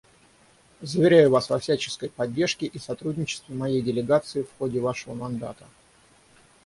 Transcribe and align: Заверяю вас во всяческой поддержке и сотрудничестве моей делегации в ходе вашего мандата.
Заверяю 0.93 1.29
вас 1.29 1.47
во 1.51 1.59
всяческой 1.59 2.09
поддержке 2.09 2.65
и 2.65 2.79
сотрудничестве 2.79 3.53
моей 3.53 3.83
делегации 3.83 4.41
в 4.41 4.51
ходе 4.57 4.79
вашего 4.79 5.13
мандата. 5.13 5.67